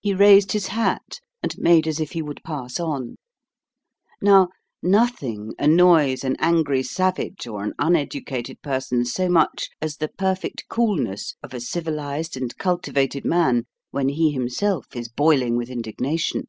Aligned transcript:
He 0.00 0.14
raised 0.14 0.52
his 0.52 0.68
hat, 0.68 1.20
and 1.42 1.58
made 1.58 1.86
as 1.86 2.00
if 2.00 2.12
he 2.12 2.22
would 2.22 2.40
pass 2.42 2.80
on. 2.80 3.16
Now, 4.22 4.48
nothing 4.82 5.52
annoys 5.58 6.24
an 6.24 6.36
angry 6.38 6.82
savage 6.82 7.46
or 7.46 7.62
an 7.62 7.74
uneducated 7.78 8.62
person 8.62 9.04
so 9.04 9.28
much 9.28 9.68
as 9.82 9.98
the 9.98 10.08
perfect 10.08 10.64
coolness 10.70 11.34
of 11.42 11.52
a 11.52 11.60
civilised 11.60 12.34
and 12.38 12.56
cultivated 12.56 13.26
man 13.26 13.66
when 13.90 14.08
he 14.08 14.32
himself 14.32 14.86
is 14.96 15.10
boiling 15.10 15.54
with 15.58 15.68
indignation. 15.68 16.46